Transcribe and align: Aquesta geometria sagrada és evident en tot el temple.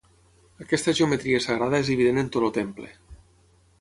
Aquesta 0.63 0.93
geometria 1.01 1.43
sagrada 1.47 1.83
és 1.85 1.93
evident 1.97 2.21
en 2.23 2.33
tot 2.37 2.49
el 2.51 2.57
temple. 2.59 2.91